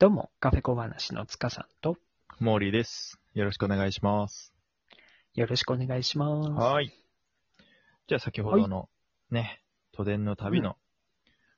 [0.00, 1.96] どうも、カフェ小話の塚さんと、
[2.38, 3.18] モーリーです。
[3.34, 4.54] よろしくお願いします。
[5.34, 6.50] よろしくお願いします。
[6.52, 6.92] はい。
[8.06, 8.88] じゃあ先ほどの
[9.32, 10.76] ね、都電の旅の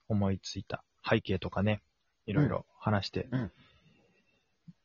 [0.09, 1.83] 思いついた背景とかね、
[2.25, 3.53] いろいろ話してうん。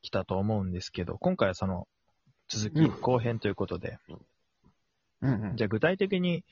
[0.01, 1.87] きたと思うんですけど、今回はその
[2.49, 2.99] 続きうん。
[2.99, 3.99] 後編ということで、
[5.21, 5.55] うんうん。
[5.55, 6.43] じゃあ具体的に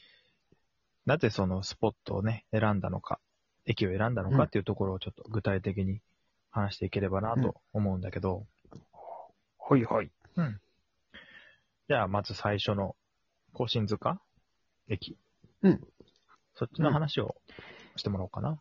[1.06, 3.20] なぜそのスポットをね、選んだのか、
[3.66, 4.38] 駅を選んだのうん。
[4.38, 6.00] かっていうところをちょっと具体的に
[6.54, 8.46] 話していければなと思うんだけど、
[9.60, 10.12] はいはい。
[11.90, 12.96] じゃあ、まず最初の、
[13.54, 14.20] 甲信塚
[14.88, 15.18] 駅。
[15.62, 15.82] うん。
[16.56, 17.36] そっちの話を
[17.96, 18.60] してもらおうかな。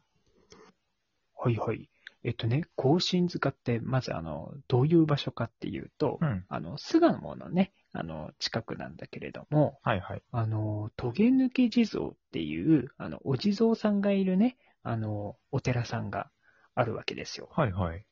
[1.36, 1.88] はいはい。
[2.24, 6.44] えっとね、甲信塚って、まずあの、どういう場所かっていうと、うん。
[6.48, 10.22] あの、巣鴨のね、あの、近くなんだけれども、はいはい。
[10.30, 16.30] あの、トゲ抜き地蔵っていう、あの、お地蔵さんがいるね、あの、お寺さんが
[16.74, 17.48] あるわけですよ。
[17.52, 18.04] はいはい。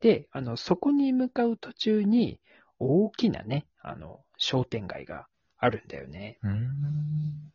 [0.00, 2.40] で、あの、そこに向かう途中に、
[2.78, 5.26] 大きなね、あの、商店街が
[5.58, 6.38] あるんだよね。
[6.42, 7.52] うーん。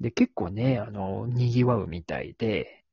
[0.00, 2.84] で、結構ね、あの、賑わうみたいで、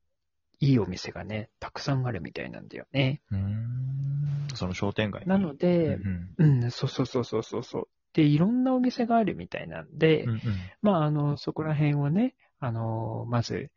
[0.59, 3.21] いいお店がね、たくさんあるみたいなんだよね。
[3.31, 4.47] うーん。
[4.55, 7.87] その商店街になので、うんうん、そうそうそうそうそうそう。
[8.13, 10.29] で、いろんなお店があるみたいなんで、うん。
[10.29, 10.41] うんうん
[10.81, 13.71] まあ、あの、そこら辺をね、あの、まず、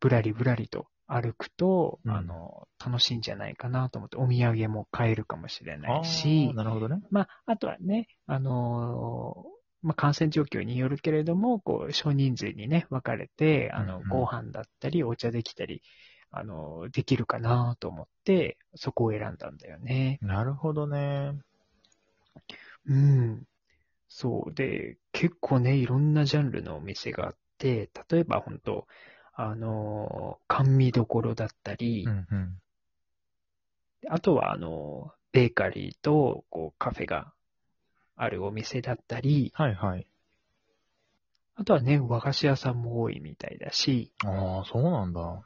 [0.00, 7.00] ぶらりぶらりと歩くと、うんあの、楽しいんじゃないかなと思って、お土産も買えるかもしれなあいしー、なるほどね。
[7.10, 9.44] まあ、あとはね、あの
[9.82, 15.82] まあ、感染状況によるけれども、こう、少人数にね、分かれて、あのご飯だったり、お茶できたり、
[16.30, 20.18] あの、できるかなと思って、そこを選んだんだよね。
[20.22, 21.32] なるほどね。
[22.86, 23.42] うん。
[24.08, 24.54] そう。
[24.54, 28.86] で、結構ね、いろんなジャンルのお店があって、例えば本当
[29.42, 32.60] あの、甘味どころだったり、うんうん。
[34.08, 37.32] あとはあの、ベーカリーと、こう、カフェが
[38.16, 40.06] あるお店だったり、はいはい。
[41.54, 45.42] あとはね、和菓子屋さんも多いみたいだし、ああ、そうなんだ。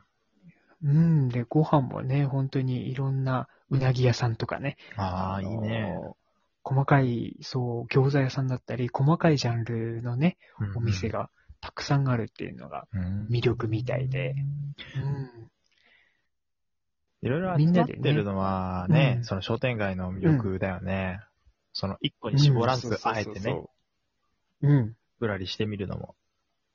[0.82, 4.76] うん、で、ご飯もね、本当にいろんなうなぎ屋さんとかね。
[4.96, 5.94] ああ、いいね。
[5.94, 6.16] の
[6.64, 10.36] 細かい、そう、餃子屋さんだったり、細かいジャンルのね、
[10.74, 11.30] お店が
[11.64, 14.34] たくさんあるっていうのがうん魅力みたいで。
[14.96, 15.50] うん。
[17.22, 21.20] いろいろ集まってるのはね、その商店街の魅力だよね。
[21.72, 23.64] その一個に絞らず、うんあえてね、。
[24.60, 26.16] うん、ぶらりしてみるのも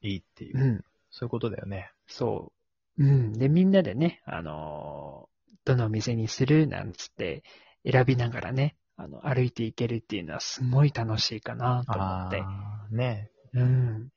[0.01, 1.91] いいっていうう、ん、そういうことだよね。
[2.07, 2.51] そ
[2.97, 3.03] う。
[3.03, 3.33] うん。
[3.33, 5.29] で、みんなでね、あのー
[5.65, 7.43] どのお店にするなんつって
[7.89, 12.41] 選びながらね、あの、歩いていけるっていうのはすごい楽しいかなと思って。
[12.41, 13.29] ああ、ね。
[13.53, 14.09] うん。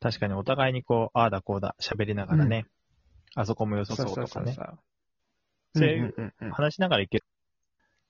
[0.00, 2.66] 確かにお互いにこう、ああだこうだ喋りながらね、
[3.34, 5.78] あそこも良さそうとかね、う。
[5.78, 7.24] そういううんうんうん話しながらいける。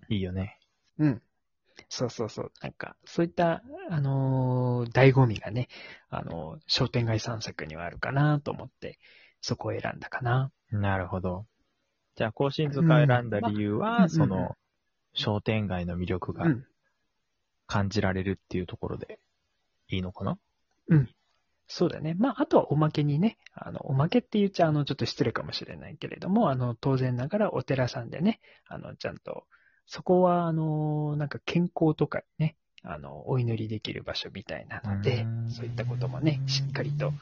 [0.09, 0.59] いいよね。
[0.99, 1.23] うん。
[1.89, 2.53] そうそうそう。
[2.62, 5.69] なんか、そういった、あのー醍醐味がね、
[6.11, 8.99] あのー商店街散策にはあるかなと思って、
[9.41, 10.53] そこを選んだかな。
[10.71, 11.47] なるほど。
[12.17, 14.56] じゃあ、甲信塚を選んだ理由は、うんそうんうんうんの、
[15.15, 16.67] 商店街の魅力がうん。
[17.67, 19.21] 感じられるっていうところで
[19.89, 20.39] いいのかな？
[21.72, 22.16] そうだね。
[22.19, 29.44] まあ、あとはおまけにね、あの、おまけって言っちゃ、あの、ちょっと失礼かもしれないけれども、あの、当然ながらお寺さんでね、あの、ちゃんと、
[29.86, 37.12] そこは、あの、なんか健康とかね、あの、お祈りできる場所みたいなのでそういったこともね、しっかりと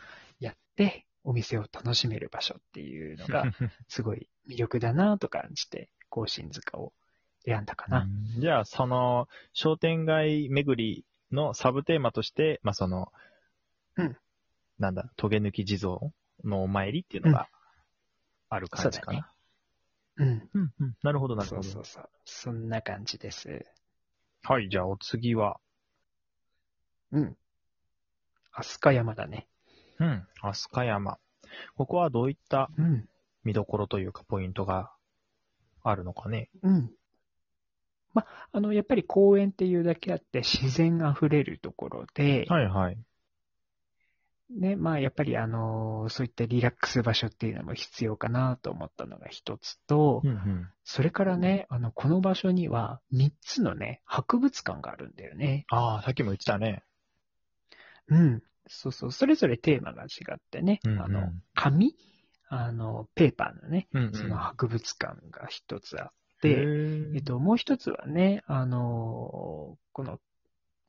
[0.40, 3.44] やって、お店を楽しめる場所っていうのが、
[3.88, 6.94] すごい魅力だなと感じて、甲信塚を
[7.44, 8.04] 選んだかな。
[8.04, 13.12] うんじゃあ、その、商店街巡りのサブテーマとして、まあ、その、
[13.96, 14.16] うん
[14.78, 15.98] なんだ、トゲ抜き地蔵
[16.44, 17.48] のお参りっていうのが
[18.48, 19.32] ある感じかな。
[20.16, 20.50] うん。
[20.54, 20.96] うん、うん。
[21.02, 21.62] なるほど、なるほど。
[21.62, 22.10] そうそうそう。
[22.24, 23.66] そんな感じです。
[24.42, 25.58] はい、じゃあお次は、
[27.10, 27.36] うん。
[28.52, 29.48] 飛鳥山だね。
[29.98, 31.18] うん、飛鳥山。
[31.76, 33.08] ここはどういったうん。
[33.44, 34.92] 見どころというかポイントが
[35.82, 36.50] あるのかね？
[36.62, 36.90] うん。
[38.14, 42.98] ま、あの、やっぱり公園っていうだけあって自然あふれるところで、はいはい。
[44.50, 50.68] ね、まあやっぱりあの、そういったリラックス場所っていうのも必要かなと思ったのが一つと、うんうん。
[50.84, 55.66] それからね、あの、この場所には三つのね、博物館があるんだよね。
[55.68, 56.82] ああ、さっきも言ってたね。
[58.08, 58.42] うん。
[58.66, 61.94] そうそう、それぞれテーマが違ってね、うんうんあの、紙？
[62.48, 64.14] あの、ペーパーのね、うんうん。
[64.14, 70.20] その博物館が一つあっへて、ーえっと、もう一つはね、あのーこの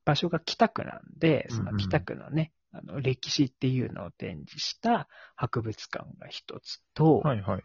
[0.05, 7.63] 場所が北区なんで、その北区のね、あの歴史っていうのを展示した博物館が一つと、はいはい。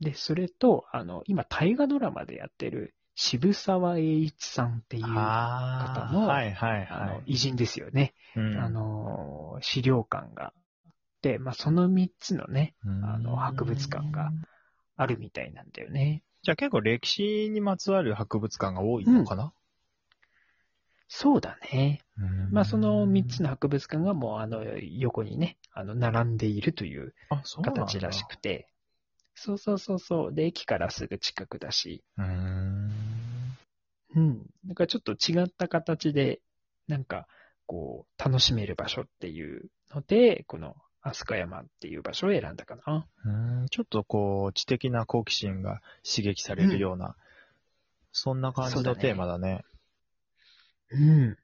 [0.00, 7.22] で、それと、あの、今、大河ドラマでやってる渋沢栄一さんっていう、あ方のはいはいあのはい。
[7.26, 8.14] 偉人ですよね。
[8.36, 10.62] うんあ、の、資料館があっ
[11.22, 14.30] て、まあ、その3つのね、あの博物館が
[14.96, 16.22] あるみたいなんだよね。
[16.42, 19.52] じゃあ結構歴史にまつわる博物館が多いのかな、
[21.08, 22.02] そうだね。
[22.18, 27.14] うんまあ、その3つの博物館がもう、あの、横にね、あの、並んでいるという
[27.62, 28.68] 形らしくて。
[29.34, 30.34] そうそうそうそう。
[30.34, 32.02] で、駅からすぐ近くだし。
[32.16, 32.90] うーん。
[34.16, 34.46] うん。
[34.64, 36.40] なんかちょっと違った形で、
[36.88, 37.26] なんか、
[37.66, 43.06] こう、楽しめる場所っていうので、この、飛鳥山っていう場所を選んだかな。
[43.24, 47.14] うーんちょっとこう、知的な好奇心が刺激されるような、
[48.12, 49.64] そんな感じのテーマだね。
[50.90, 51.00] うん。
[51.00, 51.38] う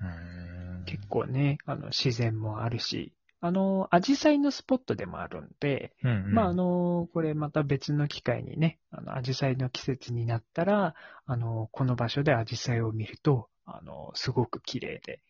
[0.00, 0.84] ーん。
[0.86, 6.34] 結構ね、あの、自然もあるし、あの、アジサイのスポットでもあるんで、うんうん。
[6.34, 10.94] まあ、あの、これまた別の機会にね、あの、アジサイの季節になったら、
[11.26, 15.20] あの、この場所でアジサイを見ると、あの、すごく綺麗で、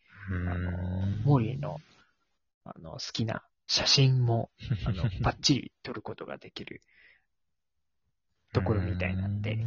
[0.46, 0.70] あの、
[1.24, 1.80] モーリーの、
[2.64, 4.50] あの、好きな写真も、
[4.86, 6.82] あの、 バッチリ撮ることができる
[8.52, 9.58] ところみたいなんで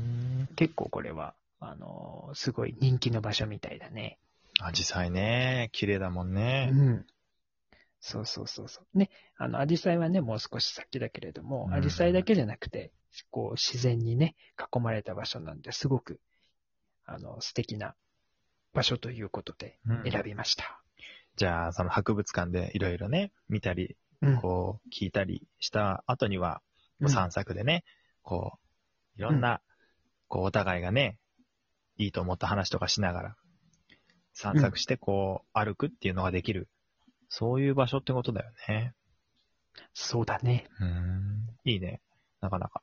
[0.56, 4.20] 結構これは、あの、すごい人気の場所みたいだね。
[4.60, 6.70] アジサイね、綺麗だもんね。
[6.72, 7.06] うん。
[8.00, 8.98] そうそうそうそう。
[8.98, 12.92] ね、あの、アジサイはね、もう少し先だけれどもう、んアジサイだけじゃなくて、
[13.32, 16.20] こう、自然にね、囲まれた場所なんで、すごく、
[17.06, 17.96] あの、素敵な
[18.74, 20.82] 場所ということでうん選びました。
[21.36, 24.38] じゃあ、その博物館でいろいろね、見たり、うん。
[24.38, 26.62] こう、聞いたりした後には、
[27.02, 27.84] うん散策でね、
[28.24, 28.58] こ
[29.18, 29.62] う、いろんな、
[30.30, 31.18] こう、お互いがね、
[31.98, 33.36] いいと思った話とかしながら、
[34.34, 36.68] 散策して、こう、歩くっていうのができる、
[37.30, 38.94] そういう場所ってことだよね。
[39.94, 40.68] そうだね。
[40.80, 41.50] うん。
[41.64, 42.02] いいね。
[42.42, 42.82] なかなか、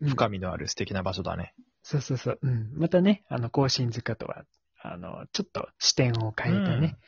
[0.00, 1.54] うん深みのある素敵な場所だね。
[1.82, 2.38] そうそうそう。
[2.42, 2.70] うん。
[2.74, 4.44] またね、あの、甲信塚とは、
[4.82, 6.98] あの、ちょっと視点を変えたね、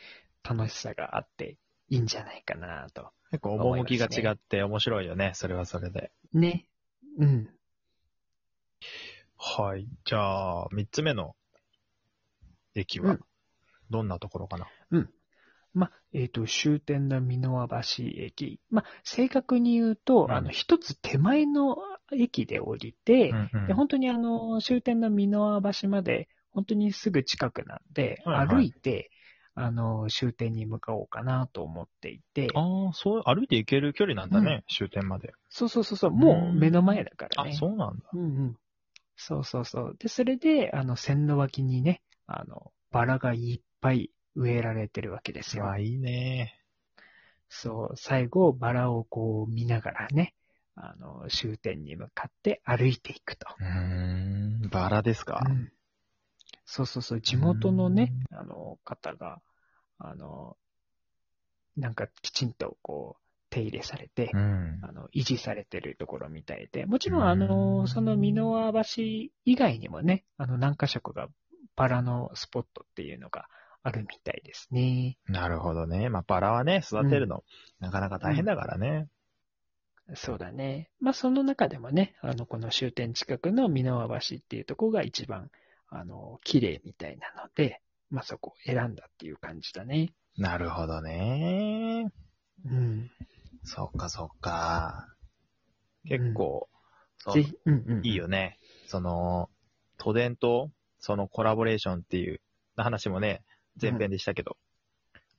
[0.43, 1.59] 楽しさがあって
[1.91, 3.11] いいんじゃないかなと。
[3.31, 5.33] 結構、趣が違って面白いよね。
[5.35, 6.12] それはそれで。
[6.33, 6.67] ね。
[7.19, 7.50] うん。
[9.37, 9.87] はい。
[10.05, 11.37] じゃあ、三つ目の
[12.78, 13.20] 駅はうん、
[13.90, 14.66] どんなところかな、
[15.78, 18.60] ま、えっ、と、終点の箕輪橋駅。
[18.70, 21.76] ま、正確に言うと、うんあの、一つ手前の
[22.12, 29.10] 駅で降りて、うんうんで本当にあの、終点の箕輪橋まで、本当にすぐ近くなんで、はいはい歩いて、
[29.54, 35.32] あの、終点に向かおうかなと思っていて、ああ、そう、歩いて行ける距離なんだね、終点まで。
[35.48, 37.52] そうそうそうそう、もう目の前だからあ、ね。
[37.52, 38.04] そうなんだ。
[38.12, 38.56] うんうん。
[39.16, 39.96] そうそうそう。
[39.98, 45.69] で、それで、あの、線路脇にね、あの、バラがいっぱい植えられてるわけですよ。
[45.70, 46.54] あ、いいね。
[47.48, 50.34] そう、最後、バラをこう見ながらね、
[50.75, 53.46] あの、終点に向かって歩いていくと。
[53.58, 55.42] うーん、バラですか？
[55.44, 55.72] うん
[56.70, 59.40] そうそうそう、地元のね、あの、方が、
[59.98, 60.58] あの、
[61.78, 64.80] なんかきちんとこう、手入れされて、うん。
[64.82, 69.02] あの、維持されてるところみたいで、もちろん、うんあの、その箕輪橋
[69.46, 71.28] 以外にもね、あの、何箇所かが
[71.78, 73.46] バラのスポットっていうのが
[73.84, 75.16] あるみたいですね。
[75.28, 76.08] なるほどね。
[76.10, 77.44] まあ、バラはね、育てるの、
[77.78, 79.06] なかなか大変だからね。
[80.14, 80.90] そうだね。
[81.00, 85.50] まあ、その中でもね、あの、この終点近くの箕輪橋っていうところが一番、
[85.88, 87.80] あの、綺麗みたいなので、
[88.11, 90.12] まあ、そこを選んだっていう感じだね。
[90.37, 92.11] なるほどね。
[92.64, 93.11] うん。
[93.62, 95.14] そっかそっか。
[96.08, 96.68] 結構、
[97.18, 98.06] そうぜひ、うんうん。
[98.06, 98.58] いいよね。
[98.87, 99.49] その、
[99.99, 102.40] 都電とそのコラボレーションっていう
[102.76, 103.43] 話もね、
[103.81, 104.57] 前編でしたけど、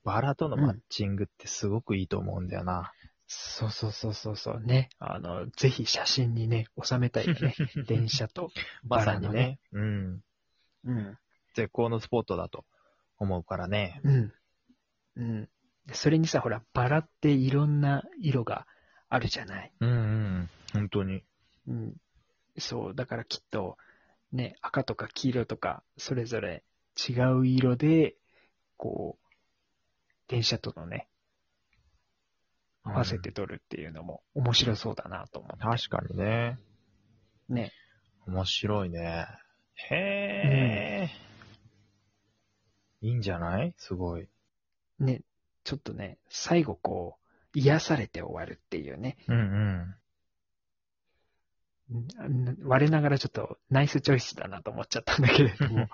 [0.03, 2.91] バラとのマッチングってすごくいいと思うんだよな。
[3.27, 4.89] そうそうそうそうそうね。
[4.97, 7.53] あの、ぜひ写真にね、収めたいよね。
[7.87, 8.49] 電車と
[8.83, 9.59] まバラのさにね。
[9.71, 10.23] うん。
[10.85, 11.17] うん。
[11.53, 12.65] 絶好のスポットだと
[13.19, 14.01] 思うからね。
[14.03, 14.33] うん。
[15.17, 15.49] うん。
[15.85, 18.65] でそれにさ、ほら、バラっていろんな色が
[19.09, 19.71] あるじゃない。
[19.79, 19.93] うんう
[20.39, 20.49] ん。
[20.73, 21.23] 本当に。
[21.67, 21.95] うん。
[22.57, 23.77] そう、だからきっと、
[24.31, 26.63] ね、赤とか黄色とか、それぞれ
[27.07, 28.15] 違う色で、
[28.77, 29.27] こう、
[30.27, 31.07] 電車とのね、
[32.83, 35.63] 合わせて撮るっていうのも面白そうだなと思って。
[35.63, 36.59] 確かにね。
[37.49, 37.71] ね。
[38.27, 39.27] 面白いね。
[39.89, 41.09] へえ、
[43.01, 43.73] いいんじゃない？
[43.77, 44.27] すごい。
[44.99, 45.21] ね、
[45.63, 49.17] ちょっとね、最後こう、癒されて終わるっていうね。
[49.27, 49.95] うんうん。
[51.91, 55.87] ん我ながらちょっとナイスチョイスだなと思っちゃったんだけれども。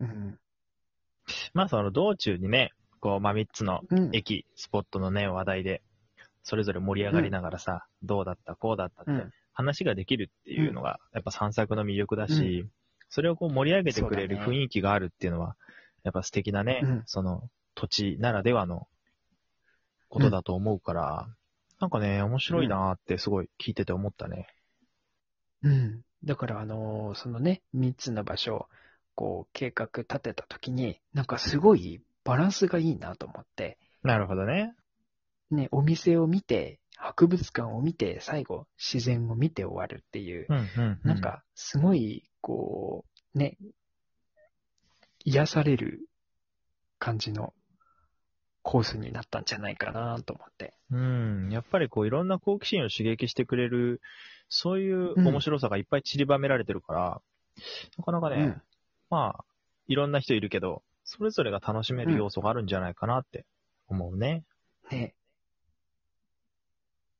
[0.00, 0.38] うん。
[1.52, 4.10] まあその道中にね、こう、まあ三つのうん。
[4.12, 5.82] 駅、スポットのね、話題で、
[6.42, 9.32] それぞれ盛り上がりながらさ、どうだった、こうだったって、うん。
[9.52, 12.66] 話ができるっていうのが、やっぱ散策の魅力だし、
[13.08, 15.56] それをこう盛り上げてくれる雰囲気があるっていうのは、
[16.02, 18.86] やっぱ素敵なね、うんその土地ならではの
[20.08, 21.28] ことだと思うから、
[21.80, 24.48] なんかね、面白いなーってすごい聞いてて思ったね。
[25.64, 26.02] うん。
[26.24, 28.66] だから、あのーそのね、3つの場所を、
[29.14, 34.74] こう、計画立てたときに、なんかすごいバランスがいいなと思って、なるほどね。
[35.50, 41.08] ね、お店を見て、博物館を見て、最後、自然を見て終わるっていう、うんうん、うん。
[41.08, 43.04] なん、か、すごい、こ
[43.34, 43.56] う、ね、
[45.24, 46.08] 癒される
[46.98, 47.54] 感じの
[48.62, 50.74] コースになったんじゃないかなと思って。
[50.90, 51.50] うん。
[51.50, 54.00] やっぱりこういろんな好奇心を刺激してくれる、
[54.48, 57.20] そういう面白さがいっぱい散りばめられてるから、
[57.98, 58.62] なかなかね、うん
[59.10, 59.44] まあ、
[59.86, 63.44] いろんな人いるけど、それぞれが楽しめる要素があるんじゃないかなって
[63.88, 64.44] 思うね。
[64.90, 65.14] ね。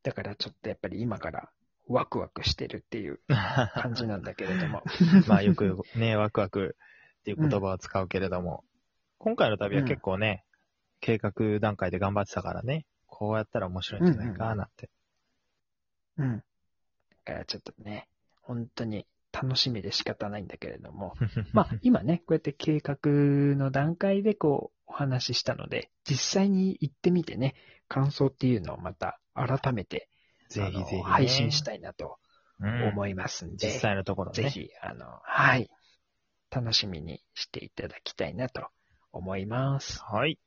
[0.03, 1.51] だからちょっとやっぱり今から
[1.87, 4.83] ワクワクしてるっていう感じなんだけれども。
[5.29, 6.77] まあよくね、ワクワク
[7.21, 8.65] っていう言葉を使うけれども、
[9.19, 10.45] 今回の旅は結構ね、
[11.01, 14.91] 計画段階で頑張ってたからね、こうやったら面白いんじゃないかなって。
[16.17, 16.39] うん。
[16.39, 16.45] だ
[17.25, 18.09] からちょっとね、
[18.43, 21.15] 本当に楽しみで仕方ないんだけれども。
[21.53, 27.55] まあ今ね、こうやって計画の段階でこうお話ししたので、実際に行ってみてね、
[27.89, 30.09] 感想っていうのをまた改めて、
[30.49, 31.03] ぜひぜひ、ね。
[31.03, 32.19] 配信したいなと
[32.61, 34.43] うん思いますんで、実際のところね。
[34.45, 35.69] ぜひ、あの、はい、
[36.51, 38.69] 楽しみにしていただきたいなと
[39.13, 40.01] 思います。
[40.03, 40.39] はい。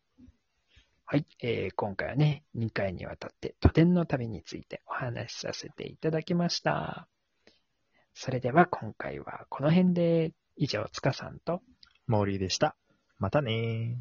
[1.09, 7.07] はい、えー今回はね、2回にわたって都電の旅についてお話しさせていただきました。
[8.13, 11.61] それでは今回はこの辺で以上、塚さんと
[12.07, 12.75] モーリーでした。
[13.19, 13.95] またね。